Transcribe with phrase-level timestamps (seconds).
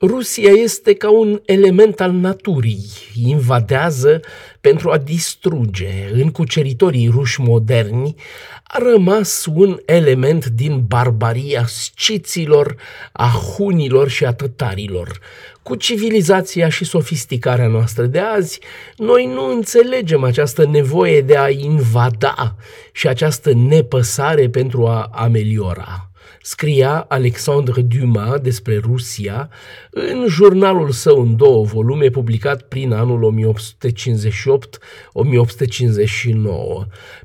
[0.00, 2.86] Rusia este ca un element al naturii,
[3.24, 4.20] invadează
[4.60, 5.88] pentru a distruge.
[6.12, 8.14] În cuceritorii ruși moderni
[8.62, 12.76] a rămas un element din barbaria sciților,
[13.12, 15.18] a hunilor și a tătarilor.
[15.62, 18.60] Cu civilizația și sofisticarea noastră de azi,
[18.96, 22.56] noi nu înțelegem această nevoie de a invada
[22.92, 26.10] și această nepăsare pentru a ameliora
[26.42, 29.48] scria Alexandre Dumas despre Rusia
[29.90, 33.36] în jurnalul său în două volume publicat prin anul 1858-1859.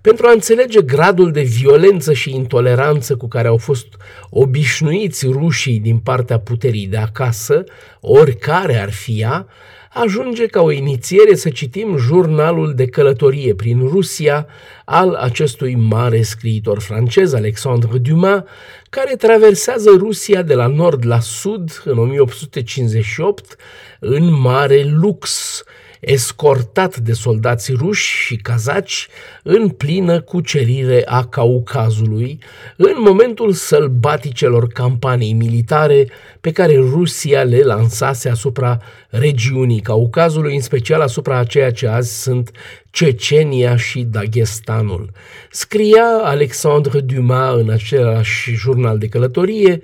[0.02, 3.88] Pentru a înțelege gradul de violență și intoleranță cu care au fost
[4.30, 7.64] obișnuiți rușii din partea puterii de acasă,
[8.00, 9.48] oricare ar fi ea,
[9.94, 14.48] ajunge ca o inițiere să citim jurnalul de călătorie prin Rusia
[14.86, 18.44] al acestui mare scriitor francez, Alexandre Dumas,
[18.90, 23.56] care traversează Rusia de la nord la sud în 1858
[24.00, 25.64] în mare lux,
[26.02, 29.08] escortat de soldați ruși și cazaci
[29.44, 32.40] în plină cucerire a Caucazului,
[32.78, 36.08] în momentul sălbaticelor campanii militare
[36.42, 42.22] pe care Rusia le lansase asupra regiunii Caucazului, în special asupra a ceea ce azi
[42.22, 42.52] sunt
[42.90, 45.12] Cecenia și Dagestanul.
[45.52, 49.82] Scria Alexandre Dumas în același jurnal de călătorie,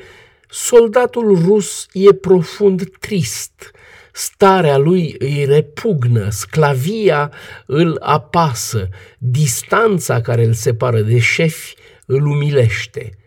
[0.49, 3.71] soldatul rus e profund trist–
[4.17, 7.31] starea lui îi repugnă, sclavia
[7.65, 13.17] îl apasă, distanța care îl separă de șefi îl umilește.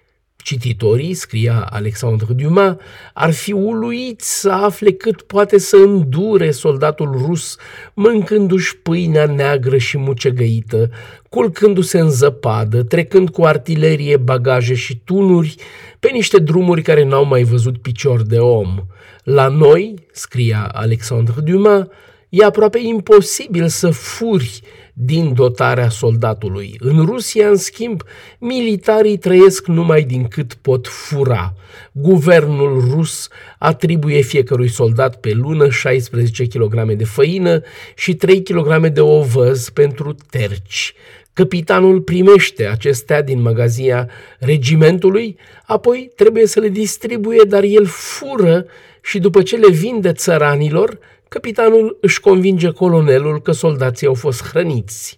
[0.43, 2.75] Cititorii, scria Alexandre Dumas,
[3.15, 7.57] ar fi uluiți să afle cât poate să îndure soldatul rus,
[7.95, 10.91] mâncându-și pâinea neagră și mucegăită,
[11.29, 15.55] culcându-se în zăpadă, trecând cu artilerie, bagaje și tunuri
[16.01, 18.85] pe niște drumuri care n-au mai văzut picior de om.
[19.23, 21.87] La noi, scria Alexandre Dumas,
[22.29, 24.61] e aproape imposibil să furi
[24.95, 26.77] din dotarea soldatului.
[26.79, 28.03] În Rusia, în schimb,
[28.39, 31.55] militarii trăiesc numai din cât pot fura.
[31.93, 37.63] Guvernul rus atribuie fiecărui soldat pe lună 16 kg de făină
[37.97, 40.95] și 3 kg de ovăz pentru terci.
[41.41, 44.09] Capitanul primește acestea din magazia
[44.39, 45.37] regimentului,
[45.67, 48.67] apoi trebuie să le distribuie, dar el fură
[49.03, 50.99] și după ce le vinde țăranilor,
[51.29, 55.17] capitanul își convinge colonelul că soldații au fost hrăniți.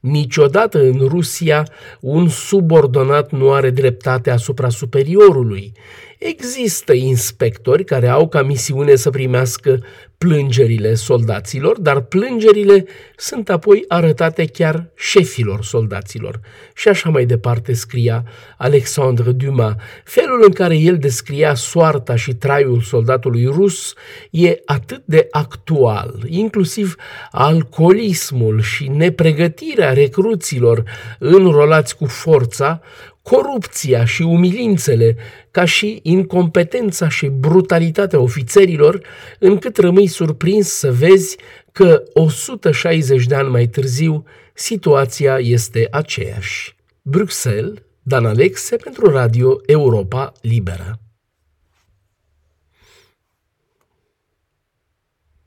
[0.00, 1.66] Niciodată în Rusia
[2.00, 5.72] un subordonat nu are dreptate asupra superiorului.
[6.18, 9.82] Există inspectori care au ca misiune să primească
[10.18, 12.84] plângerile soldaților, dar plângerile
[13.16, 16.40] sunt apoi arătate chiar șefilor soldaților.
[16.74, 18.24] Și așa mai departe scria
[18.58, 19.74] Alexandre Dumas.
[20.04, 23.94] Felul în care el descria soarta și traiul soldatului rus
[24.30, 26.94] e atât de actual, inclusiv
[27.30, 30.82] alcoolismul și nepregătirea recruților
[31.18, 32.80] înrolați cu forța,
[33.24, 35.16] corupția și umilințele,
[35.50, 39.00] ca și incompetența și brutalitatea ofițerilor,
[39.38, 41.36] încât rămâi surprins să vezi
[41.72, 44.24] că 160 de ani mai târziu
[44.54, 46.76] situația este aceeași.
[47.02, 51.03] Bruxelles, Dan Alexe pentru Radio Europa Liberă.